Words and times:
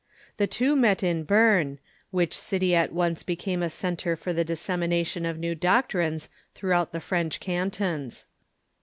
The 0.37 0.47
two 0.47 0.75
met 0.75 1.03
in 1.03 1.25
Berne, 1.25 1.77
which 2.09 2.35
city 2.35 2.73
at 2.73 2.91
once 2.91 3.21
became 3.21 3.61
a 3.61 3.69
centre 3.69 4.15
for 4.15 4.33
the 4.33 4.43
dis 4.43 4.65
238 4.65 4.73
THE 4.73 4.97
REFORMATION 4.99 5.23
semination 5.23 5.29
of 5.29 5.37
new 5.39 5.53
doctrines 5.53 6.29
throughout 6.55 6.91
the 6.91 6.99
French 6.99 7.39
cantons. 7.39 8.25